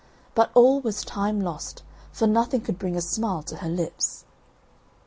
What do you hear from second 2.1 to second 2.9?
for nothing could